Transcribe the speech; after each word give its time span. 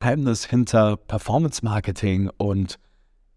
Geheimnis 0.00 0.46
hinter 0.46 0.96
Performance 0.96 1.62
Marketing 1.62 2.30
und 2.38 2.78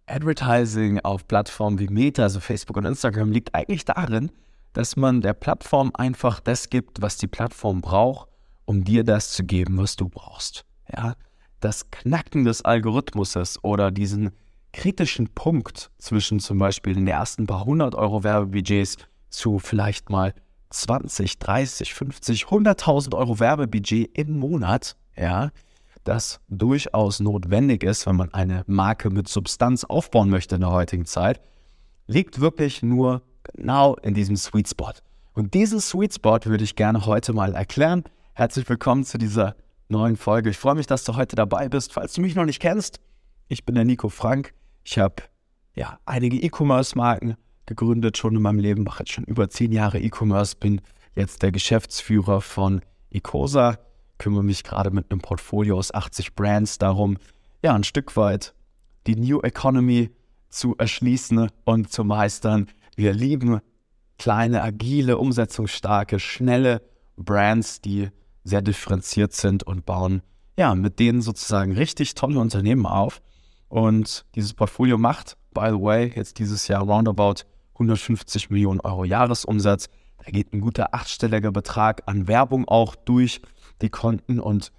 Advertising 0.06 1.02
auf 1.02 1.28
Plattformen 1.28 1.78
wie 1.78 1.90
Meta, 1.90 2.24
also 2.24 2.40
Facebook 2.40 2.78
und 2.78 2.86
Instagram, 2.86 3.34
liegt 3.34 3.54
eigentlich 3.54 3.84
darin, 3.84 4.32
dass 4.72 4.96
man 4.96 5.20
der 5.20 5.34
Plattform 5.34 5.92
einfach 5.94 6.40
das 6.40 6.70
gibt, 6.70 7.02
was 7.02 7.18
die 7.18 7.28
Plattform 7.28 7.82
braucht, 7.82 8.30
um 8.64 8.86
dir 8.86 9.04
das 9.04 9.34
zu 9.34 9.44
geben, 9.44 9.78
was 9.78 9.98
du 9.98 10.08
brauchst. 10.08 10.64
Ja, 10.96 11.16
das 11.60 11.92
Knacken 11.92 12.46
des 12.46 12.64
Algorithmuses 12.64 13.62
oder 13.62 13.92
diesen 13.92 14.32
kritischen 14.72 15.28
Punkt 15.28 15.92
zwischen 15.98 16.40
zum 16.40 16.60
Beispiel 16.60 16.96
den 16.96 17.08
ersten 17.08 17.46
paar 17.46 17.66
hundert 17.66 17.94
Euro 17.94 18.24
Werbebudgets 18.24 18.98
zu 19.30 19.60
vielleicht 19.60 20.10
mal 20.10 20.34
20, 20.70 21.40
30, 21.40 21.94
50, 21.94 22.46
100.000 22.46 23.16
Euro 23.16 23.40
Werbebudget 23.42 24.18
im 24.18 24.40
Monat, 24.40 24.96
ja, 25.18 25.52
das 26.04 26.40
durchaus 26.50 27.20
notwendig 27.20 27.84
ist, 27.84 28.06
wenn 28.06 28.16
man 28.16 28.34
eine 28.34 28.64
Marke 28.68 29.10
mit 29.10 29.28
Substanz 29.28 29.84
aufbauen 29.84 30.30
möchte 30.30 30.56
in 30.56 30.62
der 30.62 30.72
heutigen 30.72 31.06
Zeit, 31.06 31.42
liegt 32.08 32.40
wirklich 32.40 32.84
nur 32.84 33.22
genau 33.44 33.96
in 33.96 34.14
diesem 34.14 34.36
Sweet 34.36 34.70
Spot. 34.70 34.94
Und 35.34 35.54
diesen 35.54 35.80
Sweet 35.80 36.14
Spot 36.14 36.40
würde 36.46 36.64
ich 36.64 36.76
gerne 36.76 37.06
heute 37.06 37.34
mal 37.34 37.56
erklären. 37.56 38.04
Herzlich 38.34 38.68
willkommen 38.68 39.04
zu 39.04 39.18
dieser 39.18 39.56
neuen 39.90 40.18
Folge. 40.18 40.50
Ich 40.50 40.58
freue 40.58 40.76
mich, 40.76 40.88
dass 40.88 41.04
du 41.04 41.16
heute 41.16 41.36
dabei 41.36 41.70
bist. 41.70 41.94
Falls 41.94 42.14
du 42.14 42.22
mich 42.22 42.36
noch 42.36 42.46
nicht 42.46 42.60
kennst, 42.60 43.00
ich 43.48 43.66
bin 43.66 43.76
der 43.76 43.86
Nico 43.86 44.10
Frank. 44.10 44.54
Ich 44.84 45.00
habe 45.00 45.24
ja 45.76 46.00
einige 46.06 46.38
E-Commerce-Marken 46.38 47.36
gegründet 47.66 48.18
schon 48.18 48.36
in 48.36 48.42
meinem 48.42 48.60
Leben, 48.60 48.84
mache 48.84 49.00
jetzt 49.00 49.12
schon 49.12 49.24
über 49.24 49.50
zehn 49.50 49.72
Jahre 49.72 50.00
E-Commerce, 50.00 50.56
bin 50.60 50.82
jetzt 51.16 51.42
der 51.42 51.52
Geschäftsführer 51.52 52.42
von 52.42 52.82
Ecosa, 53.10 53.78
kümmere 54.18 54.44
mich 54.44 54.64
gerade 54.64 54.92
mit 54.92 55.12
einem 55.12 55.22
Portfolio 55.22 55.78
aus 55.78 55.94
80 55.94 56.36
Brands 56.36 56.78
darum, 56.78 57.18
ja, 57.62 57.74
ein 57.74 57.84
Stück 57.84 58.16
weit 58.18 58.54
die 59.08 59.16
New 59.16 59.42
Economy 59.42 60.12
zu 60.50 60.76
erschließen 60.78 61.50
und 61.66 61.92
zu 61.92 62.04
meistern. 62.04 62.68
Wir 62.96 63.14
lieben 63.14 63.60
kleine, 64.18 64.62
agile, 64.62 65.18
umsetzungsstarke, 65.18 66.20
schnelle 66.20 66.82
Brands, 67.18 67.82
die 67.82 68.10
sehr 68.44 68.62
differenziert 68.62 69.34
sind 69.34 69.64
und 69.64 69.86
bauen 69.86 70.22
ja 70.58 70.76
mit 70.76 71.00
denen 71.00 71.22
sozusagen 71.22 71.74
richtig 71.74 72.14
tolle 72.16 72.40
Unternehmen 72.40 72.86
auf. 72.86 73.22
Und 73.70 74.26
dieses 74.36 74.54
Portfolio 74.54 74.98
macht, 74.98 75.38
by 75.54 75.68
the 75.70 75.82
way, 75.82 76.12
jetzt 76.16 76.38
dieses 76.40 76.68
Jahr 76.68 76.84
roundabout 76.84 77.46
150 77.74 78.50
Millionen 78.50 78.80
Euro 78.82 79.04
Jahresumsatz. 79.04 79.90
Da 80.24 80.32
geht 80.32 80.54
ein 80.54 80.62
guter 80.62 80.94
achtstelliger 80.94 81.52
Betrag 81.52 82.04
an 82.06 82.28
Werbung 82.28 82.68
auch 82.68 82.96
durch 82.96 83.42
die 83.82 83.90
Konten 83.90 84.40
und 84.40 84.72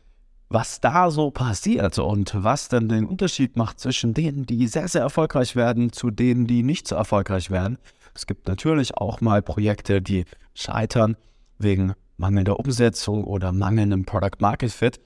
was 0.48 0.80
da 0.80 1.10
so 1.10 1.30
passiert 1.30 1.98
und 1.98 2.32
was 2.36 2.68
dann 2.68 2.88
den 2.88 3.06
Unterschied 3.06 3.56
macht 3.56 3.80
zwischen 3.80 4.14
denen, 4.14 4.46
die 4.46 4.66
sehr, 4.68 4.88
sehr 4.88 5.02
erfolgreich 5.02 5.56
werden, 5.56 5.92
zu 5.92 6.10
denen, 6.10 6.46
die 6.46 6.62
nicht 6.62 6.86
so 6.86 6.94
erfolgreich 6.94 7.50
werden. 7.50 7.78
Es 8.14 8.26
gibt 8.26 8.46
natürlich 8.46 8.96
auch 8.96 9.20
mal 9.20 9.42
Projekte, 9.42 10.00
die 10.00 10.24
scheitern 10.54 11.16
wegen 11.58 11.94
mangelnder 12.16 12.60
Umsetzung 12.60 13.24
oder 13.24 13.52
mangelndem 13.52 14.04
Product 14.04 14.38
Market 14.38 14.70
Fit. 14.70 15.00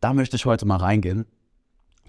Da 0.00 0.14
möchte 0.14 0.36
ich 0.36 0.46
heute 0.46 0.64
mal 0.64 0.76
reingehen. 0.76 1.26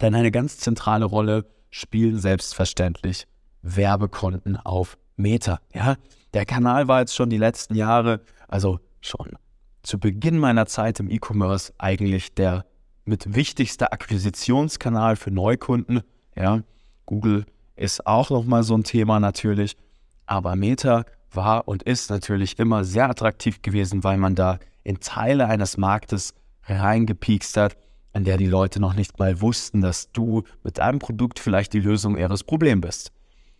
Denn 0.01 0.15
eine 0.15 0.31
ganz 0.31 0.57
zentrale 0.57 1.05
Rolle 1.05 1.45
spielen 1.69 2.19
selbstverständlich 2.19 3.27
Werbekonten 3.61 4.57
auf 4.57 4.97
Meta. 5.15 5.59
Ja, 5.73 5.95
der 6.33 6.45
Kanal 6.45 6.87
war 6.87 7.01
jetzt 7.01 7.15
schon 7.15 7.29
die 7.29 7.37
letzten 7.37 7.75
Jahre, 7.75 8.21
also 8.47 8.79
schon 9.01 9.37
zu 9.85 9.99
Beginn 9.99 10.39
meiner 10.39 10.65
Zeit 10.65 10.99
im 10.99 11.09
E-Commerce 11.09 11.73
eigentlich 11.77 12.33
der 12.33 12.65
mit 13.05 13.35
wichtigster 13.35 13.93
Akquisitionskanal 13.93 15.15
für 15.15 15.31
Neukunden. 15.31 16.01
Ja, 16.35 16.61
Google 17.05 17.45
ist 17.75 18.07
auch 18.07 18.29
nochmal 18.29 18.63
so 18.63 18.75
ein 18.75 18.83
Thema 18.83 19.19
natürlich, 19.19 19.77
aber 20.25 20.55
Meta 20.55 21.05
war 21.31 21.67
und 21.67 21.83
ist 21.83 22.09
natürlich 22.09 22.57
immer 22.57 22.83
sehr 22.83 23.09
attraktiv 23.09 23.61
gewesen, 23.61 24.03
weil 24.03 24.17
man 24.17 24.35
da 24.35 24.59
in 24.83 24.99
Teile 24.99 25.47
eines 25.47 25.77
Marktes 25.77 26.33
reingepiekst 26.63 27.57
hat, 27.57 27.77
an 28.13 28.23
der 28.23 28.37
die 28.37 28.47
Leute 28.47 28.79
noch 28.79 28.93
nicht 28.93 29.19
mal 29.19 29.41
wussten, 29.41 29.81
dass 29.81 30.11
du 30.11 30.43
mit 30.63 30.77
deinem 30.77 30.99
Produkt 30.99 31.37
vielleicht 31.37 31.73
die 31.73 31.79
Lösung 31.79 32.17
ihres 32.17 32.43
Problems 32.43 32.81
bist. 32.81 33.11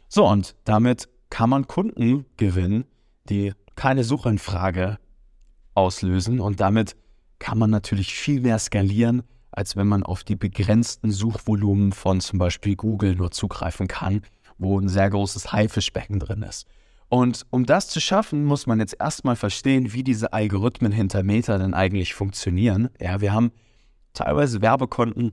So, 0.08 0.28
und 0.28 0.56
damit 0.64 1.10
kann 1.30 1.50
man 1.50 1.68
Kunden 1.68 2.26
gewinnen, 2.38 2.86
die 3.30 3.54
keine 3.76 4.04
Suchanfrage 4.04 4.98
auslösen 5.76 6.40
und 6.40 6.60
damit 6.60 6.96
kann 7.40 7.58
man 7.58 7.70
natürlich 7.70 8.16
viel 8.16 8.42
mehr 8.42 8.60
skalieren, 8.60 9.24
als 9.52 9.76
wenn 9.76 9.88
man 9.88 10.04
auf 10.04 10.24
die 10.24 10.36
begrenzten 10.36 11.12
Suchvolumen 11.12 11.92
von 11.92 12.20
zum 12.22 12.40
Beispiel 12.40 12.76
Google 12.76 13.16
nur 13.16 13.32
zugreifen 13.32 13.88
kann, 13.88 14.22
wo 14.58 14.80
ein 14.80 14.90
sehr 14.90 15.10
großes 15.10 15.52
Haifischbecken 15.52 16.20
drin 16.20 16.42
ist. 16.42 16.68
Und 17.08 17.46
um 17.52 17.66
das 17.66 17.88
zu 17.88 18.02
schaffen, 18.02 18.46
muss 18.46 18.68
man 18.68 18.80
jetzt 18.80 18.98
erstmal 19.00 19.36
verstehen, 19.36 19.94
wie 19.94 20.04
diese 20.04 20.34
Algorithmen 20.34 20.92
hinter 20.92 21.24
Meta 21.24 21.58
denn 21.58 21.74
eigentlich 21.74 22.14
funktionieren. 22.14 22.90
Ja, 23.00 23.22
wir 23.22 23.32
haben 23.32 23.52
teilweise 24.14 24.62
Werbekonten 24.62 25.32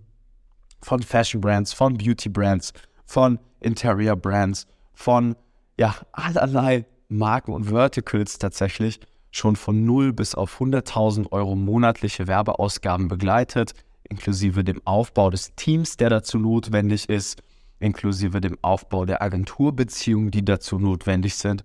von 0.82 1.02
Fashion 1.02 1.40
Brands, 1.40 1.72
von 1.72 1.96
Beauty 1.96 2.28
Brands, 2.28 2.72
von 3.06 3.38
Interior 3.60 4.16
Brands, 4.16 4.66
von 4.92 5.34
ja, 5.78 5.94
allerlei 6.12 6.84
Marken 7.08 7.52
und 7.52 7.64
Verticals 7.64 8.38
tatsächlich 8.38 9.00
schon 9.32 9.56
von 9.56 9.84
0 9.84 10.12
bis 10.12 10.36
auf 10.36 10.60
100.000 10.60 11.32
Euro 11.32 11.56
monatliche 11.56 12.28
Werbeausgaben 12.28 13.08
begleitet, 13.08 13.72
inklusive 14.08 14.62
dem 14.62 14.80
Aufbau 14.84 15.30
des 15.30 15.54
Teams, 15.56 15.96
der 15.96 16.10
dazu 16.10 16.38
notwendig 16.38 17.08
ist, 17.08 17.42
inklusive 17.80 18.40
dem 18.40 18.58
Aufbau 18.62 19.06
der 19.06 19.22
Agenturbeziehungen, 19.22 20.30
die 20.30 20.44
dazu 20.44 20.78
notwendig 20.78 21.34
sind. 21.34 21.64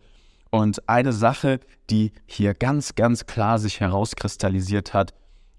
Und 0.50 0.88
eine 0.88 1.13
Sache, 1.13 1.59
die 1.89 2.13
hier 2.25 2.53
ganz, 2.53 2.95
ganz 2.95 3.25
klar 3.25 3.59
sich 3.59 3.81
herauskristallisiert 3.81 4.94
hat, 4.94 5.13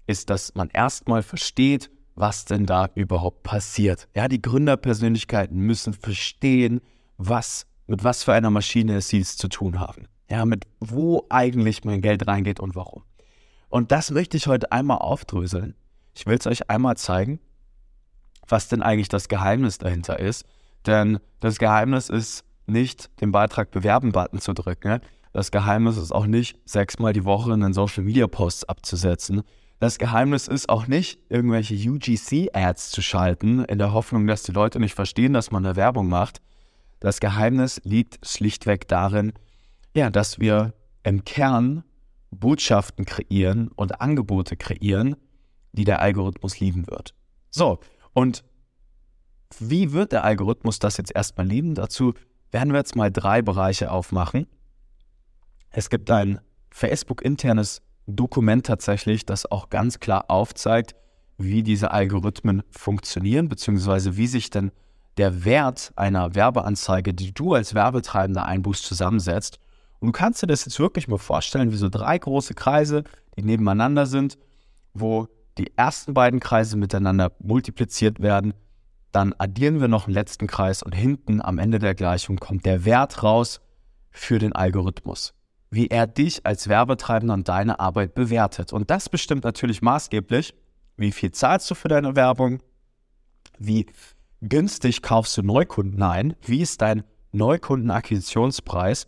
ist, 0.07 0.31
dass 0.31 0.55
man 0.55 0.69
erstmal 0.73 1.21
versteht, 1.21 1.91
was 2.15 2.45
denn 2.45 2.65
da 2.65 2.89
überhaupt 2.95 3.43
passiert. 3.43 4.07
Ja, 4.15 4.27
die 4.27 4.41
Gründerpersönlichkeiten 4.41 5.57
müssen 5.59 5.93
verstehen, 5.93 6.81
was 7.17 7.67
mit 7.85 8.03
was 8.03 8.23
für 8.23 8.33
einer 8.33 8.49
Maschine 8.49 9.01
sie 9.01 9.19
es 9.19 9.37
zu 9.37 9.47
tun 9.47 9.79
haben. 9.79 10.07
Ja, 10.29 10.45
mit 10.45 10.65
wo 10.79 11.25
eigentlich 11.29 11.83
mein 11.83 12.01
Geld 12.01 12.27
reingeht 12.27 12.59
und 12.59 12.75
warum. 12.75 13.03
Und 13.69 13.91
das 13.91 14.11
möchte 14.11 14.37
ich 14.37 14.47
heute 14.47 14.71
einmal 14.71 14.99
aufdröseln. 14.99 15.75
Ich 16.15 16.25
will 16.25 16.37
es 16.37 16.47
euch 16.47 16.69
einmal 16.69 16.97
zeigen, 16.97 17.39
was 18.47 18.67
denn 18.67 18.81
eigentlich 18.81 19.09
das 19.09 19.27
Geheimnis 19.27 19.77
dahinter 19.77 20.19
ist. 20.19 20.45
Denn 20.85 21.19
das 21.39 21.57
Geheimnis 21.59 22.09
ist 22.09 22.43
nicht, 22.65 23.09
den 23.21 23.31
Beitrag 23.31 23.71
bewerben-Button 23.71 24.39
zu 24.39 24.53
drücken. 24.53 24.99
Das 25.33 25.51
Geheimnis 25.51 25.97
ist 25.97 26.11
auch 26.11 26.25
nicht, 26.25 26.57
sechsmal 26.65 27.13
die 27.13 27.25
Woche 27.25 27.53
einen 27.53 27.73
Social-Media-Post 27.73 28.69
abzusetzen. 28.69 29.43
Das 29.79 29.97
Geheimnis 29.97 30.47
ist 30.47 30.67
auch 30.67 30.87
nicht, 30.87 31.19
irgendwelche 31.29 31.75
UGC-Ads 31.75 32.91
zu 32.91 33.01
schalten, 33.01 33.63
in 33.63 33.77
der 33.77 33.93
Hoffnung, 33.93 34.27
dass 34.27 34.43
die 34.43 34.51
Leute 34.51 34.79
nicht 34.79 34.93
verstehen, 34.93 35.33
dass 35.33 35.51
man 35.51 35.63
da 35.63 35.75
Werbung 35.75 36.09
macht. 36.09 36.41
Das 36.99 37.19
Geheimnis 37.19 37.79
liegt 37.85 38.19
schlichtweg 38.27 38.87
darin, 38.87 39.31
ja, 39.95 40.09
dass 40.09 40.39
wir 40.39 40.73
im 41.03 41.23
Kern 41.23 41.83
Botschaften 42.31 43.05
kreieren 43.05 43.69
und 43.69 44.01
Angebote 44.01 44.55
kreieren, 44.55 45.15
die 45.71 45.83
der 45.83 46.01
Algorithmus 46.01 46.59
lieben 46.59 46.87
wird. 46.87 47.13
So, 47.49 47.79
und 48.13 48.43
wie 49.57 49.91
wird 49.91 50.11
der 50.11 50.23
Algorithmus 50.23 50.79
das 50.79 50.97
jetzt 50.97 51.15
erstmal 51.15 51.47
lieben? 51.47 51.73
Dazu 51.73 52.13
werden 52.51 52.71
wir 52.71 52.79
jetzt 52.79 52.95
mal 52.95 53.11
drei 53.11 53.41
Bereiche 53.41 53.91
aufmachen. 53.91 54.47
Es 55.71 55.89
gibt 55.89 56.09
ein 56.11 56.39
Facebook-internes 56.71 57.81
Dokument 58.05 58.65
tatsächlich, 58.65 59.25
das 59.25 59.49
auch 59.51 59.69
ganz 59.69 59.99
klar 59.99 60.25
aufzeigt, 60.29 60.95
wie 61.37 61.63
diese 61.63 61.91
Algorithmen 61.91 62.63
funktionieren, 62.69 63.49
beziehungsweise 63.49 64.17
wie 64.17 64.27
sich 64.27 64.49
denn 64.49 64.71
der 65.17 65.45
Wert 65.45 65.91
einer 65.95 66.35
Werbeanzeige, 66.35 67.13
die 67.13 67.33
du 67.33 67.53
als 67.53 67.73
Werbetreibender 67.73 68.45
einbuchst, 68.45 68.85
zusammensetzt. 68.85 69.59
Und 69.99 70.07
du 70.07 70.11
kannst 70.11 70.41
dir 70.41 70.47
das 70.47 70.65
jetzt 70.65 70.79
wirklich 70.79 71.07
mal 71.07 71.17
vorstellen, 71.17 71.71
wie 71.71 71.77
so 71.77 71.89
drei 71.89 72.17
große 72.17 72.53
Kreise, 72.53 73.03
die 73.35 73.43
nebeneinander 73.43 74.05
sind, 74.05 74.37
wo 74.93 75.27
die 75.57 75.71
ersten 75.75 76.13
beiden 76.13 76.39
Kreise 76.39 76.77
miteinander 76.77 77.33
multipliziert 77.39 78.21
werden. 78.21 78.53
Dann 79.11 79.33
addieren 79.37 79.81
wir 79.81 79.87
noch 79.87 80.05
einen 80.05 80.13
letzten 80.13 80.47
Kreis 80.47 80.83
und 80.83 80.93
hinten 80.93 81.41
am 81.41 81.57
Ende 81.57 81.79
der 81.79 81.95
Gleichung 81.95 82.37
kommt 82.37 82.65
der 82.65 82.85
Wert 82.85 83.23
raus 83.23 83.59
für 84.11 84.39
den 84.39 84.53
Algorithmus. 84.53 85.33
Wie 85.71 85.87
er 85.87 86.07
dich 86.07 86.45
als 86.45 86.67
Werbetreibender 86.67 87.33
und 87.33 87.47
deine 87.47 87.79
Arbeit 87.79 88.15
bewertet. 88.15 88.73
Und 88.73 88.89
das 88.89 89.09
bestimmt 89.09 89.43
natürlich 89.43 89.81
maßgeblich, 89.81 90.55
wie 90.97 91.11
viel 91.11 91.31
zahlst 91.31 91.69
du 91.69 91.75
für 91.75 91.87
deine 91.87 92.15
Werbung, 92.15 92.61
wie 93.57 93.85
günstig 94.41 95.01
kaufst 95.01 95.37
du 95.37 95.43
Neukunden 95.43 96.01
ein? 96.01 96.35
Wie 96.41 96.61
ist 96.61 96.81
dein 96.81 97.03
Neukundenakquisitionspreis? 97.31 99.07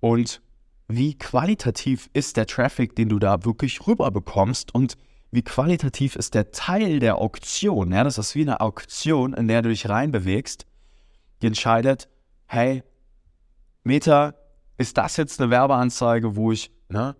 Und 0.00 0.40
wie 0.88 1.16
qualitativ 1.16 2.10
ist 2.12 2.36
der 2.36 2.46
Traffic, 2.46 2.96
den 2.96 3.08
du 3.08 3.18
da 3.18 3.44
wirklich 3.44 3.86
rüber 3.86 4.10
bekommst? 4.10 4.74
Und 4.74 4.96
wie 5.30 5.42
qualitativ 5.42 6.16
ist 6.16 6.34
der 6.34 6.50
Teil 6.50 6.98
der 6.98 7.18
Auktion. 7.18 7.92
Ja, 7.92 8.02
das 8.02 8.18
ist 8.18 8.34
wie 8.34 8.42
eine 8.42 8.60
Auktion, 8.60 9.34
in 9.34 9.46
der 9.46 9.62
du 9.62 9.68
dich 9.68 9.88
reinbewegst, 9.88 10.66
die 11.42 11.46
entscheidet, 11.46 12.08
hey, 12.46 12.82
Meta, 13.84 14.34
ist 14.76 14.96
das 14.98 15.16
jetzt 15.16 15.40
eine 15.40 15.50
Werbeanzeige, 15.50 16.36
wo 16.36 16.52
ich 16.52 16.70
ne, 16.88 17.14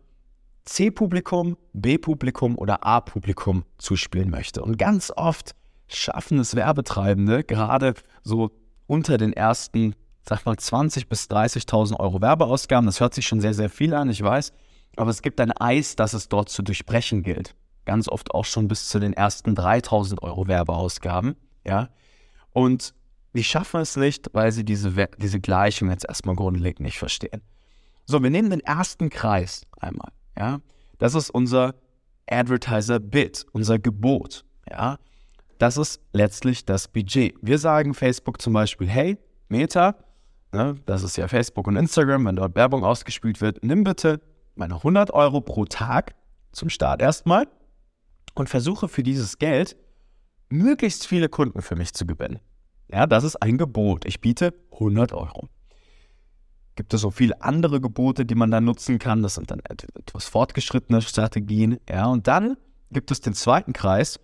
C-Publikum, 0.65 1.57
B-Publikum 1.73 2.57
oder 2.57 2.85
A-Publikum 2.85 3.65
zuspielen 3.79 4.31
möchte? 4.31 4.63
Und 4.63 4.79
ganz 4.79 5.13
oft 5.15 5.55
schaffen 5.87 6.39
es 6.39 6.57
Werbetreibende, 6.57 7.45
gerade 7.45 7.95
so 8.23 8.51
unter 8.87 9.19
den 9.19 9.33
ersten, 9.33 9.95
sag 10.29 10.45
mal, 10.45 10.55
20.000 10.55 11.09
bis 11.09 11.29
30.000 11.29 11.99
Euro 11.99 12.21
Werbeausgaben. 12.21 12.87
Das 12.87 13.01
hört 13.01 13.15
sich 13.15 13.27
schon 13.27 13.41
sehr, 13.41 13.55
sehr 13.55 13.71
viel 13.71 13.95
an, 13.95 14.11
ich 14.11 14.23
weiß. 14.23 14.53
Aber 14.97 15.11
es 15.11 15.23
gibt 15.23 15.41
ein 15.41 15.53
Eis, 15.53 15.97
das 15.97 16.13
es 16.13 16.29
dort 16.29 16.49
zu 16.49 16.63
durchbrechen 16.63 17.23
gilt. 17.23 17.55
Ganz 17.85 18.09
oft 18.09 18.33
auch 18.35 18.45
schon 18.45 18.69
bis 18.69 18.89
zu 18.89 18.99
den 18.99 19.13
ersten 19.13 19.55
3.000 19.55 20.23
Euro 20.23 20.47
Werbeausgaben. 20.47 21.37
Ja. 21.67 21.89
Und 22.53 22.95
die 23.33 23.45
schaffen 23.45 23.81
es 23.81 23.97
nicht, 23.97 24.31
weil 24.33 24.53
sie 24.53 24.65
diese, 24.65 24.93
diese 25.19 25.41
Gleichung 25.41 25.91
jetzt 25.91 26.07
erstmal 26.07 26.35
grundlegend 26.35 26.81
nicht 26.81 26.99
verstehen. 26.99 27.43
So, 28.07 28.23
wir 28.23 28.31
nehmen 28.31 28.51
den 28.51 28.61
ersten 28.61 29.09
Kreis 29.09 29.63
einmal. 29.79 30.11
Ja. 30.37 30.61
Das 30.99 31.15
ist 31.15 31.31
unser 31.31 31.75
Advertiser-Bid, 32.29 33.47
unser 33.53 33.79
Gebot. 33.79 34.45
Ja. 34.69 34.99
Das 35.59 35.77
ist 35.77 36.01
letztlich 36.13 36.65
das 36.65 36.89
Budget. 36.89 37.35
Wir 37.43 37.59
sagen 37.59 37.95
Facebook 37.95 38.41
zum 38.41 38.53
Beispiel, 38.53 38.89
hey, 38.89 39.19
Meta, 39.49 39.97
ne, 40.53 40.77
das 40.87 41.03
ist 41.03 41.17
ja 41.17 41.29
Facebook 41.29 41.67
und 41.67 41.77
Instagram, 41.77 42.27
wenn 42.27 42.37
dort 42.37 42.55
Werbung 42.55 42.85
ausgespielt 42.85 43.41
wird, 43.41 43.63
nimm 43.63 43.85
bitte 43.85 44.21
meine 44.55 44.77
100 44.77 45.13
Euro 45.13 45.41
pro 45.41 45.65
Tag 45.65 46.15
zum 46.53 46.69
Start 46.69 47.01
erstmal 47.03 47.49
und 48.35 48.49
versuche 48.49 48.89
für 48.89 49.03
dieses 49.03 49.39
Geld 49.39 49.77
möglichst 50.49 51.07
viele 51.07 51.29
Kunden 51.29 51.63
für 51.63 51.77
mich 51.77 51.95
zu 51.95 52.07
gewinnen. 52.07 52.41
Ja, 52.93 53.07
das 53.07 53.25
ist 53.25 53.37
ein 53.37 53.57
Gebot. 53.57 54.05
Ich 54.05 54.21
biete 54.21 54.53
100 54.73 55.13
Euro. 55.13 55.49
Gibt 56.75 56.93
es 56.95 57.03
so 57.03 57.11
viele 57.11 57.41
andere 57.43 57.81
Gebote, 57.81 58.25
die 58.25 58.35
man 58.35 58.51
dann 58.51 58.65
nutzen 58.65 58.99
kann? 58.99 59.23
Das 59.23 59.35
sind 59.35 59.51
dann 59.51 59.61
etwas 59.61 60.27
fortgeschrittene 60.27 61.03
Strategien. 61.03 61.79
Ja, 61.89 62.07
und 62.07 62.27
dann 62.27 62.57
gibt 62.91 63.11
es 63.11 63.21
den 63.21 63.35
zweiten 63.35 63.73
Kreis. 63.73 64.19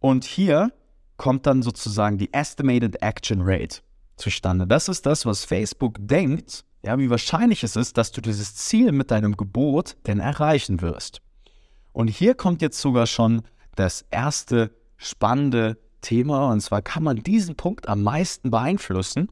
Und 0.00 0.24
hier 0.24 0.72
kommt 1.16 1.46
dann 1.46 1.62
sozusagen 1.62 2.18
die 2.18 2.32
Estimated 2.32 3.02
Action 3.02 3.40
Rate 3.42 3.80
zustande. 4.20 4.66
Das 4.66 4.88
ist 4.88 5.06
das, 5.06 5.26
was 5.26 5.44
Facebook 5.44 5.96
denkt, 5.98 6.64
ja, 6.82 6.98
wie 6.98 7.10
wahrscheinlich 7.10 7.62
es 7.62 7.76
ist, 7.76 7.98
dass 7.98 8.12
du 8.12 8.20
dieses 8.20 8.54
Ziel 8.54 8.92
mit 8.92 9.10
deinem 9.10 9.36
Gebot 9.36 9.96
denn 10.06 10.20
erreichen 10.20 10.80
wirst. 10.80 11.20
Und 11.92 12.08
hier 12.08 12.34
kommt 12.34 12.62
jetzt 12.62 12.80
sogar 12.80 13.06
schon 13.06 13.42
das 13.76 14.04
erste 14.10 14.70
spannende 14.96 15.78
Thema, 16.00 16.50
und 16.50 16.60
zwar 16.60 16.82
kann 16.82 17.02
man 17.02 17.22
diesen 17.22 17.56
Punkt 17.56 17.88
am 17.88 18.02
meisten 18.02 18.50
beeinflussen, 18.50 19.30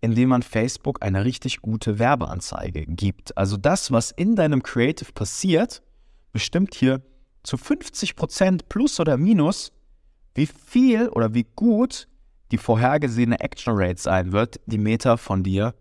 indem 0.00 0.28
man 0.28 0.42
Facebook 0.42 1.02
eine 1.02 1.24
richtig 1.24 1.62
gute 1.62 1.98
Werbeanzeige 1.98 2.84
gibt. 2.86 3.36
Also 3.36 3.56
das, 3.56 3.90
was 3.90 4.10
in 4.10 4.36
deinem 4.36 4.62
Creative 4.62 5.12
passiert, 5.12 5.82
bestimmt 6.32 6.74
hier 6.74 7.00
zu 7.42 7.56
50% 7.56 8.62
plus 8.68 9.00
oder 9.00 9.16
minus, 9.16 9.72
wie 10.34 10.46
viel 10.46 11.08
oder 11.08 11.34
wie 11.34 11.46
gut 11.56 12.08
die 12.50 12.58
vorhergesehene 12.58 13.40
Action 13.40 13.74
Rate 13.76 14.00
sein 14.00 14.32
wird, 14.32 14.60
die 14.66 14.78
Meta 14.78 15.16
von 15.16 15.42
dir 15.42 15.74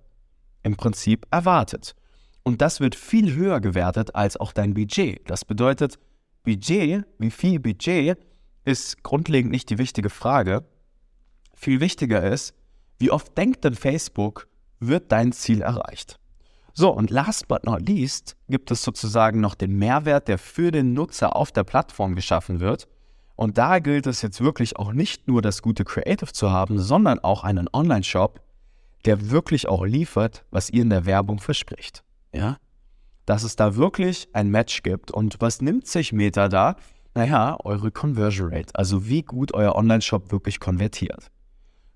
im 0.64 0.76
Prinzip 0.76 1.26
erwartet. 1.32 1.96
Und 2.44 2.62
das 2.62 2.80
wird 2.80 2.96
viel 2.96 3.34
höher 3.34 3.62
gewertet 3.62 4.16
als 4.16 4.38
auch 4.38 4.52
dein 4.52 4.74
Budget. 4.74 5.30
Das 5.30 5.46
bedeutet, 5.46 5.98
Budget, 6.44 7.06
wie 7.20 7.32
viel 7.32 7.60
Budget, 7.60 8.18
ist 8.66 9.04
grundlegend 9.04 9.52
nicht 9.52 9.70
die 9.70 9.78
wichtige 9.78 10.10
Frage. 10.10 10.66
Viel 11.54 11.80
wichtiger 11.80 12.24
ist, 12.24 12.54
wie 12.98 13.12
oft 13.12 13.38
denkt 13.38 13.64
denn 13.64 13.76
Facebook, 13.76 14.48
wird 14.80 15.12
dein 15.12 15.32
Ziel 15.32 15.62
erreicht? 15.62 16.20
So, 16.74 16.90
und 16.90 17.12
last 17.12 17.48
but 17.48 17.66
not 17.66 17.88
least 17.88 18.36
gibt 18.50 18.72
es 18.72 18.84
sozusagen 18.84 19.40
noch 19.40 19.56
den 19.56 19.78
Mehrwert, 19.78 20.28
der 20.28 20.38
für 20.38 20.72
den 20.72 20.94
Nutzer 20.94 21.36
auf 21.36 21.52
der 21.52 21.64
Plattform 21.64 22.16
geschaffen 22.16 22.60
wird. 22.60 22.88
Und 23.36 23.58
da 23.58 23.80
gilt 23.80 24.08
es 24.08 24.22
jetzt 24.22 24.42
wirklich 24.42 24.78
auch 24.78 24.94
nicht 24.94 25.28
nur 25.28 25.42
das 25.42 25.62
gute 25.62 25.84
Creative 25.84 26.32
zu 26.32 26.52
haben, 26.52 26.80
sondern 26.80 27.20
auch 27.20 27.44
einen 27.44 27.68
Online-Shop, 27.72 28.42
der 29.06 29.32
wirklich 29.32 29.68
auch 29.68 29.84
liefert, 29.86 30.46
was 30.52 30.70
ihr 30.70 30.84
in 30.84 30.90
der 30.90 31.06
Werbung 31.06 31.40
verspricht. 31.40 32.04
Ja? 32.32 32.58
Dass 33.26 33.44
es 33.44 33.56
da 33.56 33.76
wirklich 33.76 34.30
ein 34.34 34.50
Match 34.50 34.84
gibt. 34.84 35.12
Und 35.12 35.42
was 35.42 35.62
nimmt 35.62 35.88
sich 35.88 36.14
Meta 36.14 36.48
da? 36.48 36.76
Naja, 37.16 37.58
eure 37.64 37.92
Conversion 37.92 38.54
Rate, 38.54 38.74
also 38.74 39.08
wie 39.08 39.22
gut 39.22 39.54
euer 39.54 39.76
Online-Shop 39.76 40.32
wirklich 40.32 40.60
konvertiert. 40.60 41.30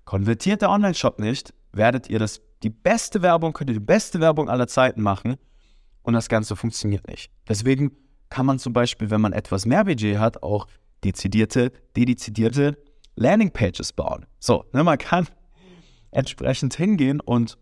Konvertiert 0.04 0.62
der 0.62 0.70
Online-Shop 0.70 1.18
nicht, 1.18 1.52
werdet 1.72 2.08
ihr 2.08 2.20
das, 2.20 2.40
die 2.62 2.70
beste 2.70 3.20
Werbung, 3.20 3.52
könnt 3.52 3.70
ihr 3.70 3.74
die 3.74 3.80
beste 3.80 4.20
Werbung 4.20 4.48
aller 4.48 4.68
Zeiten 4.68 5.02
machen 5.02 5.36
und 6.02 6.14
das 6.14 6.28
Ganze 6.28 6.54
funktioniert 6.54 7.06
nicht. 7.08 7.32
Deswegen 7.48 7.90
kann 8.30 8.46
man 8.46 8.58
zum 8.58 8.72
Beispiel, 8.72 9.10
wenn 9.10 9.20
man 9.20 9.32
etwas 9.32 9.66
mehr 9.66 9.84
Budget 9.84 10.18
hat, 10.18 10.42
auch 10.42 10.66
dezidierte, 11.04 11.72
dedizierte 11.96 12.76
Landingpages 13.16 13.92
bauen. 13.92 14.26
So, 14.38 14.64
ne, 14.72 14.84
man 14.84 14.98
kann 14.98 15.28
entsprechend 16.10 16.74
hingehen 16.74 17.20
und 17.20 17.58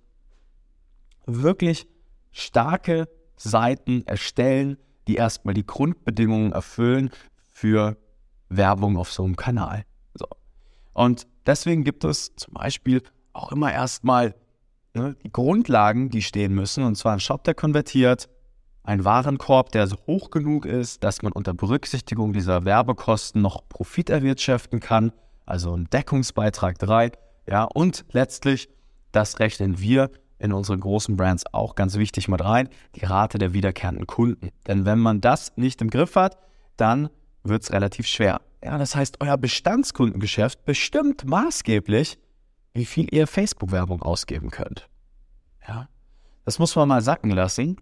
wirklich 1.27 1.87
starke 2.31 3.09
Seiten 3.37 4.07
erstellen, 4.07 4.79
die 5.09 5.17
erstmal 5.17 5.55
die 5.55 5.67
Grundbedingungen 5.67 6.53
erfüllen 6.53 7.11
für 7.49 7.97
Werbung 8.49 8.97
auf 8.97 9.13
so 9.13 9.25
einem 9.25 9.37
Kanal. 9.37 9.85
So. 10.15 10.27
Und 10.93 11.27
deswegen 11.47 11.85
gibt 11.85 12.05
es 12.05 12.35
zum 12.37 12.55
Beispiel 12.55 13.03
auch 13.33 13.53
immer 13.53 13.73
erstmal 13.73 14.35
ne, 14.95 15.17
die 15.23 15.33
Grundlagen, 15.33 16.11
die 16.11 16.23
stehen 16.23 16.55
müssen, 16.55 16.85
und 16.85 16.97
zwar 16.97 17.13
ein 17.13 17.21
Shop, 17.21 17.45
der 17.45 17.55
konvertiert, 17.55 18.29
ein 18.87 19.05
Warenkorb, 19.05 19.73
der 19.73 19.87
so 19.87 19.97
hoch 20.07 20.31
genug 20.31 20.65
ist, 20.65 21.03
dass 21.03 21.23
man 21.23 21.33
unter 21.33 21.55
Berücksichtigung 21.55 22.33
dieser 22.33 22.65
Werbekosten 22.65 23.43
noch 23.43 23.69
Profit 23.69 24.11
erwirtschaften 24.11 24.81
kann, 24.81 25.13
also 25.45 25.77
ein 25.77 25.91
Deckungsbeitrag 25.91 26.79
3, 26.79 27.13
ja, 27.49 27.65
und 27.65 28.05
letztlich, 28.13 28.69
das 29.13 29.41
rechnen 29.41 29.81
wir 29.81 30.11
in 30.39 30.53
unseren 30.53 30.81
großen 30.81 31.17
Brands 31.17 31.45
auch 31.53 31.75
ganz 31.75 31.97
wichtig 31.97 32.29
mit 32.29 32.43
rein, 32.45 32.69
die 32.95 33.05
Rate 33.05 33.39
der 33.39 33.53
wiederkehrenden 33.53 34.07
Kunden. 34.07 34.51
Denn 34.67 34.85
wenn 34.85 34.99
man 34.99 35.21
das 35.21 35.57
nicht 35.57 35.81
im 35.81 35.91
Griff 35.91 36.15
hat, 36.15 36.39
dann 36.77 37.09
wird 37.43 37.63
es 37.63 37.73
relativ 37.73 38.07
schwer. 38.07 38.41
Ja, 38.63 38.79
das 38.79 38.95
heißt, 38.95 39.21
euer 39.21 39.37
Bestandskundengeschäft 39.37 40.65
bestimmt 40.65 41.25
maßgeblich, 41.25 42.19
wie 42.75 42.85
viel 42.85 43.07
ihr 43.13 43.27
Facebook-Werbung 43.27 44.03
ausgeben 44.03 44.51
könnt. 44.51 44.89
Ja, 45.67 45.89
das 46.45 46.59
muss 46.59 46.77
man 46.77 46.89
mal 46.89 47.01
sacken 47.01 47.31
lassen. 47.31 47.79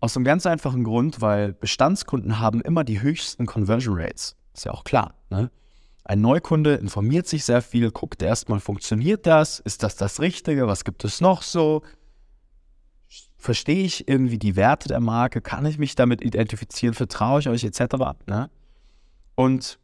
Aus 0.00 0.16
einem 0.16 0.24
ganz 0.24 0.46
einfachen 0.46 0.84
Grund, 0.84 1.20
weil 1.20 1.52
Bestandskunden 1.52 2.38
haben 2.38 2.60
immer 2.60 2.84
die 2.84 3.00
höchsten 3.00 3.46
Conversion 3.46 3.98
Rates. 3.98 4.36
Ist 4.54 4.64
ja 4.64 4.72
auch 4.72 4.84
klar. 4.84 5.14
Ne? 5.30 5.50
Ein 6.04 6.20
Neukunde 6.20 6.74
informiert 6.74 7.26
sich 7.26 7.44
sehr 7.44 7.62
viel, 7.62 7.90
guckt 7.90 8.22
erstmal, 8.22 8.60
funktioniert 8.60 9.26
das? 9.26 9.58
Ist 9.58 9.82
das 9.82 9.96
das 9.96 10.20
Richtige? 10.20 10.68
Was 10.68 10.84
gibt 10.84 11.04
es 11.04 11.20
noch 11.20 11.42
so? 11.42 11.82
Verstehe 13.38 13.84
ich 13.84 14.08
irgendwie 14.08 14.38
die 14.38 14.56
Werte 14.56 14.88
der 14.88 15.00
Marke? 15.00 15.40
Kann 15.40 15.66
ich 15.66 15.78
mich 15.78 15.94
damit 15.94 16.22
identifizieren? 16.22 16.94
Vertraue 16.94 17.40
ich 17.40 17.48
euch 17.48 17.64
etc.? 17.64 17.96
Ne? 18.26 18.50
Und 19.34 19.78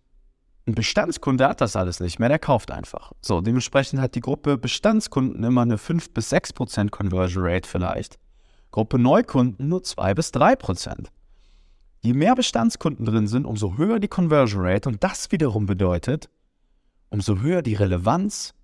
ein 0.66 0.74
Bestandskunde 0.74 1.48
hat 1.48 1.60
das 1.60 1.74
alles 1.74 1.98
nicht 1.98 2.20
mehr, 2.20 2.28
der 2.28 2.38
kauft 2.38 2.70
einfach. 2.70 3.12
So, 3.20 3.40
dementsprechend 3.40 4.00
hat 4.00 4.14
die 4.14 4.20
Gruppe 4.20 4.56
Bestandskunden 4.56 5.42
immer 5.42 5.62
eine 5.62 5.76
5 5.76 6.14
bis 6.14 6.30
6 6.30 6.52
Prozent 6.52 6.92
Conversion 6.92 7.44
Rate 7.44 7.68
vielleicht. 7.68 8.18
Gruppe 8.72 8.98
Neukunden 8.98 9.68
nur 9.68 9.82
2 9.82 10.14
bis 10.14 10.32
3 10.32 10.56
Prozent. 10.56 11.12
Je 12.00 12.14
mehr 12.14 12.34
Bestandskunden 12.34 13.04
drin 13.04 13.28
sind, 13.28 13.46
umso 13.46 13.76
höher 13.76 14.00
die 14.00 14.08
Conversion 14.08 14.64
Rate 14.64 14.88
und 14.88 15.04
das 15.04 15.30
wiederum 15.30 15.66
bedeutet, 15.66 16.28
umso 17.10 17.38
höher 17.38 17.62
die 17.62 17.74
Relevanz 17.74 18.54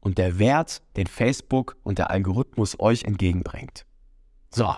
und 0.00 0.18
der 0.18 0.38
Wert, 0.38 0.82
den 0.96 1.06
Facebook 1.06 1.76
und 1.84 1.98
der 1.98 2.10
Algorithmus 2.10 2.80
euch 2.80 3.04
entgegenbringt. 3.04 3.84
So, 4.50 4.74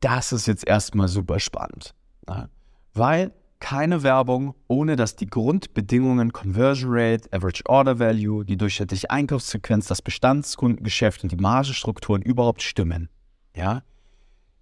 das 0.00 0.32
ist 0.32 0.46
jetzt 0.46 0.66
erstmal 0.66 1.08
super 1.08 1.40
spannend, 1.40 1.94
ne? 2.28 2.48
weil 2.94 3.32
keine 3.58 4.02
Werbung, 4.02 4.54
ohne 4.68 4.96
dass 4.96 5.16
die 5.16 5.26
Grundbedingungen 5.26 6.32
Conversion 6.32 6.90
Rate, 6.92 7.28
Average 7.32 7.64
Order 7.66 7.98
Value, 7.98 8.44
die 8.44 8.56
durchschnittliche 8.56 9.10
Einkaufssequenz, 9.10 9.86
das 9.88 10.02
Bestandskundengeschäft 10.02 11.22
und 11.24 11.32
die 11.32 11.36
Margenstrukturen 11.36 12.22
überhaupt 12.22 12.62
stimmen. 12.62 13.08
Ja, 13.56 13.82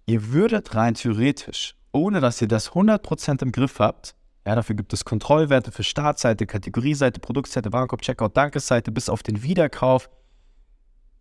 Ihr 0.05 0.31
würdet 0.31 0.75
rein 0.75 0.93
theoretisch, 0.93 1.75
ohne 1.91 2.19
dass 2.19 2.41
ihr 2.41 2.47
das 2.47 2.71
100% 2.71 3.41
im 3.41 3.51
Griff 3.51 3.79
habt, 3.79 4.15
ja, 4.45 4.53
dafür 4.53 4.75
gibt 4.75 4.93
es 4.93 5.05
Kontrollwerte 5.05 5.71
für 5.71 5.83
Startseite, 5.83 6.45
Kategorieseite, 6.45 7.19
Produktseite, 7.19 7.73
Warenkorb, 7.73 8.01
Checkout, 8.01 8.37
Dankesseite 8.37 8.91
bis 8.91 9.09
auf 9.09 9.23
den 9.23 9.41
Wiederkauf, 9.41 10.09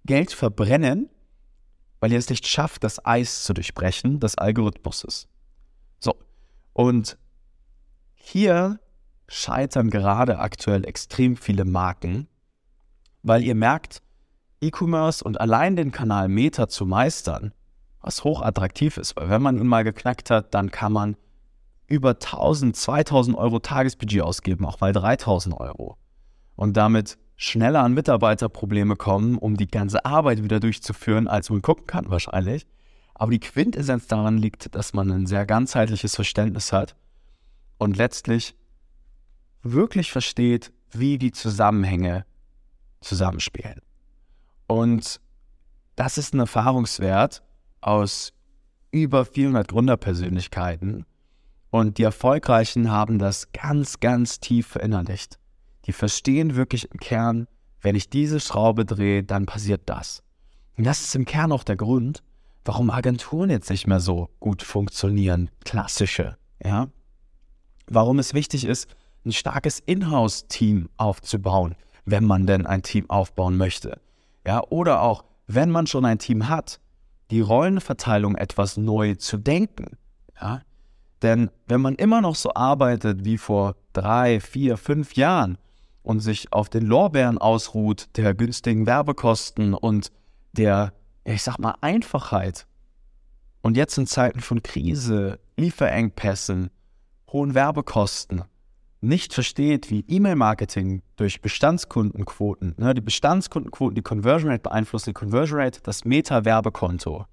Geld 0.04 0.32
verbrennen, 0.32 1.08
weil 2.00 2.12
ihr 2.12 2.18
es 2.18 2.28
nicht 2.28 2.46
schafft, 2.46 2.84
das 2.84 3.02
Eis 3.06 3.44
zu 3.44 3.54
durchbrechen 3.54 4.20
des 4.20 4.36
Algorithmuses. 4.36 5.28
So, 6.00 6.16
und 6.74 7.16
hier 8.14 8.78
scheitern 9.26 9.88
gerade 9.88 10.38
aktuell 10.38 10.84
extrem 10.84 11.38
viele 11.38 11.64
Marken, 11.64 12.28
weil 13.22 13.42
ihr 13.42 13.54
merkt, 13.54 14.02
E-Commerce 14.60 15.24
und 15.24 15.40
allein 15.40 15.76
den 15.76 15.92
Kanal 15.92 16.28
Meta 16.28 16.68
zu 16.68 16.84
meistern, 16.84 17.54
was 18.04 18.23
hochattraktiv 18.23 18.99
ist, 18.99 19.16
weil 19.16 19.30
wenn 19.30 19.40
man 19.40 19.56
ihn 19.56 19.66
mal 19.66 19.82
geknackt 19.82 20.28
hat, 20.28 20.52
dann 20.52 20.70
kann 20.70 20.92
man 20.92 21.16
über 21.87 22.11
1000, 22.11 22.76
2000 22.76 23.37
Euro 23.37 23.61
Tagesbudget 23.61 24.20
ausgeben, 24.20 24.66
auch 24.66 24.80
mal 24.80 24.92
3000 24.92 25.58
Euro. 25.58 25.96
Und 26.54 26.76
damit 26.76 27.16
schneller 27.37 27.82
an 27.82 27.94
Mitarbeiterprobleme 27.94 28.96
kommen, 28.96 29.38
um 29.38 29.56
die 29.56 29.66
ganze 29.66 30.04
Arbeit 30.04 30.42
wieder 30.42 30.61
durchzuführen, 30.61 31.28
als 31.28 31.49
man 31.49 31.62
gucken 31.62 31.87
kann 31.87 32.11
wahrscheinlich. 32.11 32.66
Aber 33.14 33.30
die 33.30 33.40
Quintessenz 33.40 34.06
daran 34.06 34.37
liegt, 34.37 34.75
dass 34.75 34.92
man 34.92 35.11
ein 35.11 35.26
sehr 35.26 35.46
ganzheitliches 35.46 36.14
Verständnis 36.14 36.73
hat 36.73 36.96
und 37.78 37.96
letztlich 37.96 38.54
wirklich 39.62 40.12
versteht, 40.12 40.73
wie 40.90 41.16
die 41.16 41.32
Zusammenhänge 41.32 42.26
zusammenspielen. 43.00 43.80
Und 44.66 45.20
das 45.96 46.18
ist 46.18 46.34
ein 46.34 46.40
Erfahrungswert 46.40 47.42
aus 47.86 48.32
über 48.90 49.24
400 49.24 49.68
Gründerpersönlichkeiten. 49.68 51.04
Und 51.70 51.98
die 51.98 52.04
Erfolgreichen 52.04 52.90
haben 52.90 53.18
das 53.18 53.52
ganz, 53.52 53.98
ganz 53.98 54.38
tief 54.38 54.68
verinnerlicht. 54.68 55.38
Die 55.86 55.92
verstehen 55.92 56.54
wirklich 56.54 56.90
im 56.90 57.00
Kern, 57.00 57.46
wenn 57.80 57.96
ich 57.96 58.08
diese 58.08 58.40
Schraube 58.40 58.84
drehe, 58.84 59.24
dann 59.24 59.46
passiert 59.46 59.82
das. 59.86 60.22
Und 60.76 60.84
das 60.84 61.00
ist 61.00 61.14
im 61.14 61.24
Kern 61.24 61.52
auch 61.52 61.64
der 61.64 61.76
Grund, 61.76 62.22
warum 62.64 62.90
Agenturen 62.90 63.50
jetzt 63.50 63.70
nicht 63.70 63.86
mehr 63.86 64.00
so 64.00 64.30
gut 64.40 64.62
funktionieren, 64.62 65.50
klassische, 65.64 66.36
ja. 66.62 66.88
Warum 67.86 68.18
es 68.18 68.32
wichtig 68.32 68.64
ist, 68.64 68.88
ein 69.26 69.32
starkes 69.32 69.80
Inhouse-Team 69.80 70.88
aufzubauen, 70.96 71.74
wenn 72.04 72.24
man 72.24 72.46
denn 72.46 72.66
ein 72.66 72.82
Team 72.82 73.10
aufbauen 73.10 73.56
möchte. 73.56 74.00
Ja, 74.46 74.62
oder 74.68 75.02
auch, 75.02 75.24
wenn 75.46 75.70
man 75.70 75.86
schon 75.86 76.04
ein 76.04 76.18
Team 76.18 76.48
hat, 76.48 76.80
die 77.34 77.40
Rollenverteilung 77.40 78.36
etwas 78.36 78.76
neu 78.76 79.16
zu 79.16 79.38
denken. 79.38 79.98
Ja? 80.40 80.62
Denn 81.20 81.50
wenn 81.66 81.80
man 81.80 81.96
immer 81.96 82.20
noch 82.20 82.36
so 82.36 82.54
arbeitet 82.54 83.24
wie 83.24 83.38
vor 83.38 83.74
drei, 83.92 84.38
vier, 84.38 84.76
fünf 84.76 85.14
Jahren 85.14 85.58
und 86.04 86.20
sich 86.20 86.52
auf 86.52 86.68
den 86.68 86.86
Lorbeeren 86.86 87.38
ausruht 87.38 88.16
der 88.16 88.34
günstigen 88.34 88.86
Werbekosten 88.86 89.74
und 89.74 90.12
der, 90.52 90.92
ich 91.24 91.42
sag 91.42 91.58
mal, 91.58 91.74
Einfachheit. 91.80 92.68
Und 93.62 93.76
jetzt 93.76 93.98
in 93.98 94.06
Zeiten 94.06 94.40
von 94.40 94.62
Krise, 94.62 95.40
Lieferengpässen, 95.56 96.70
hohen 97.32 97.54
Werbekosten, 97.54 98.44
nicht 99.04 99.32
versteht, 99.34 99.90
wie 99.90 100.04
E-Mail-Marketing 100.08 101.02
durch 101.16 101.40
Bestandskundenquoten, 101.40 102.75
ne, 102.78 102.94
die 102.94 103.00
Bestandskundenquoten, 103.00 103.94
die 103.94 104.02
Conversion 104.02 104.50
Rate 104.50 104.62
beeinflussen, 104.62 105.11
die 105.11 105.14
Conversion 105.14 105.61
Rate, 105.61 105.80
das 105.82 106.04
Meta-Werbekonto, 106.04 107.26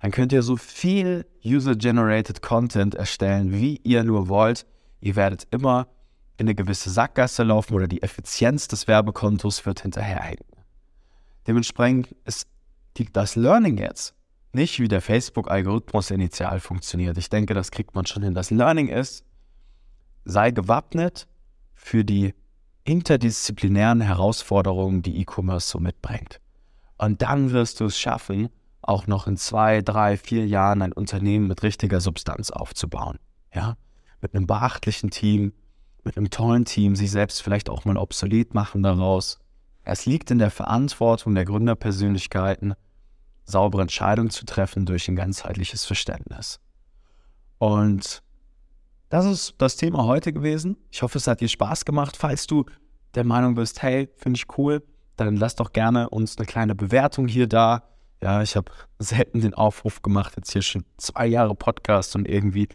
dann 0.00 0.10
könnt 0.10 0.32
ihr 0.32 0.42
so 0.42 0.56
viel 0.56 1.26
User-Generated 1.44 2.42
Content 2.42 2.94
erstellen, 2.94 3.52
wie 3.52 3.80
ihr 3.82 4.04
nur 4.04 4.28
wollt. 4.28 4.64
Ihr 5.00 5.16
werdet 5.16 5.48
immer 5.50 5.88
in 6.36 6.46
eine 6.46 6.54
gewisse 6.54 6.90
Sackgasse 6.90 7.42
laufen 7.42 7.74
oder 7.74 7.88
die 7.88 8.02
Effizienz 8.02 8.68
des 8.68 8.86
Werbekontos 8.86 9.66
wird 9.66 9.80
hinterherhängen. 9.80 10.46
Dementsprechend 11.46 12.14
ist 12.24 12.46
die, 12.96 13.12
das 13.12 13.34
Learning 13.34 13.78
jetzt 13.78 14.14
nicht, 14.52 14.78
wie 14.78 14.88
der 14.88 15.00
Facebook-Algorithmus 15.00 16.10
initial 16.10 16.60
funktioniert. 16.60 17.18
Ich 17.18 17.28
denke, 17.28 17.54
das 17.54 17.70
kriegt 17.70 17.94
man 17.94 18.06
schon 18.06 18.22
hin. 18.22 18.34
Das 18.34 18.50
Learning 18.50 18.88
ist, 18.88 19.24
sei 20.28 20.50
gewappnet 20.50 21.26
für 21.74 22.04
die 22.04 22.34
interdisziplinären 22.84 24.00
Herausforderungen, 24.00 25.02
die 25.02 25.20
E-Commerce 25.20 25.68
so 25.68 25.80
mitbringt. 25.80 26.40
Und 26.98 27.22
dann 27.22 27.50
wirst 27.52 27.80
du 27.80 27.86
es 27.86 27.98
schaffen, 27.98 28.50
auch 28.82 29.06
noch 29.06 29.26
in 29.26 29.36
zwei, 29.36 29.82
drei, 29.82 30.16
vier 30.16 30.46
Jahren 30.46 30.82
ein 30.82 30.92
Unternehmen 30.92 31.48
mit 31.48 31.62
richtiger 31.62 32.00
Substanz 32.00 32.50
aufzubauen. 32.50 33.18
Ja, 33.54 33.76
mit 34.20 34.34
einem 34.34 34.46
beachtlichen 34.46 35.10
Team, 35.10 35.52
mit 36.04 36.16
einem 36.16 36.30
tollen 36.30 36.64
Team, 36.64 36.94
sich 36.94 37.10
selbst 37.10 37.42
vielleicht 37.42 37.70
auch 37.70 37.84
mal 37.84 37.96
obsolet 37.96 38.54
machen 38.54 38.82
daraus. 38.82 39.38
Es 39.84 40.06
liegt 40.06 40.30
in 40.30 40.38
der 40.38 40.50
Verantwortung 40.50 41.34
der 41.34 41.44
Gründerpersönlichkeiten, 41.44 42.74
saubere 43.44 43.82
Entscheidungen 43.82 44.30
zu 44.30 44.44
treffen 44.44 44.84
durch 44.84 45.08
ein 45.08 45.16
ganzheitliches 45.16 45.86
Verständnis. 45.86 46.60
Und 47.58 48.22
das 49.08 49.24
ist 49.24 49.54
das 49.58 49.76
Thema 49.76 50.04
heute 50.04 50.32
gewesen. 50.32 50.76
Ich 50.90 51.02
hoffe, 51.02 51.18
es 51.18 51.26
hat 51.26 51.40
dir 51.40 51.48
Spaß 51.48 51.84
gemacht. 51.84 52.16
Falls 52.16 52.46
du 52.46 52.66
der 53.14 53.24
Meinung 53.24 53.54
bist, 53.54 53.82
hey, 53.82 54.08
finde 54.16 54.36
ich 54.38 54.58
cool, 54.58 54.82
dann 55.16 55.36
lass 55.36 55.56
doch 55.56 55.72
gerne 55.72 56.10
uns 56.10 56.36
eine 56.36 56.46
kleine 56.46 56.74
Bewertung 56.74 57.26
hier 57.26 57.46
da. 57.46 57.84
Ja, 58.22 58.42
ich 58.42 58.56
habe 58.56 58.70
selten 58.98 59.40
den 59.40 59.54
Aufruf 59.54 60.02
gemacht, 60.02 60.34
jetzt 60.36 60.52
hier 60.52 60.62
schon 60.62 60.84
zwei 60.96 61.26
Jahre 61.26 61.54
Podcast 61.54 62.16
und 62.16 62.28
irgendwie 62.28 62.68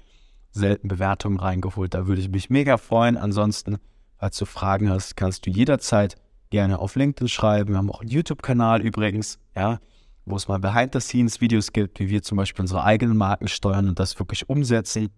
selten 0.52 0.88
Bewertungen 0.88 1.40
reingeholt. 1.40 1.94
Da 1.94 2.08
würde 2.08 2.22
ich 2.22 2.30
mich 2.30 2.50
mega 2.50 2.78
freuen. 2.78 3.18
Ansonsten, 3.18 3.78
falls 4.18 4.38
du 4.38 4.46
Fragen 4.46 4.90
hast, 4.90 5.16
kannst 5.16 5.46
du 5.46 5.52
jederzeit 5.52 6.16
gerne 6.50 6.80
auf 6.80 6.96
LinkedIn 6.96 7.28
schreiben. 7.28 7.70
Wir 7.70 7.78
haben 7.78 7.92
auch 7.92 8.02
einen 8.02 8.10
YouTube-Kanal 8.10 8.82
übrigens, 8.82 9.40
ja, 9.56 9.80
wo 10.26 10.36
es 10.36 10.48
mal 10.48 10.60
Behind-the-Scenes-Videos 10.60 11.74
gibt, 11.74 12.00
wie 12.00 12.10
wir 12.10 12.22
zum 12.22 12.38
Beispiel 12.38 12.62
unsere 12.62 12.84
eigenen 12.84 13.18
Marken 13.18 13.48
steuern 13.48 13.90
und 13.90 14.00
das 14.00 14.18
wirklich 14.20 14.50
umsetzen 14.50 15.10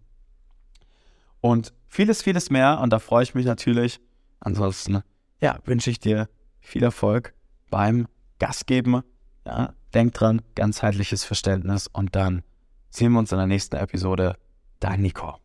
und 1.45 1.73
vieles, 1.87 2.23
vieles 2.23 2.49
mehr. 2.49 2.79
Und 2.81 2.89
da 2.91 2.97
freue 2.97 3.21
ich 3.21 3.35
mich 3.35 3.45
natürlich. 3.45 3.99
Ansonsten, 4.39 5.03
ja, 5.39 5.59
wünsche 5.65 5.91
ich 5.91 5.99
dir 5.99 6.27
viel 6.59 6.81
Erfolg 6.81 7.35
beim 7.69 8.07
Gastgeben. 8.39 9.03
Ja, 9.45 9.75
denk 9.93 10.15
dran, 10.15 10.41
ganzheitliches 10.55 11.23
Verständnis 11.23 11.85
und 11.85 12.15
dann 12.15 12.41
sehen 12.89 13.11
wir 13.11 13.19
uns 13.19 13.31
in 13.31 13.37
der 13.37 13.45
nächsten 13.45 13.75
Episode. 13.75 14.37
Dein 14.79 15.01
Nico. 15.03 15.35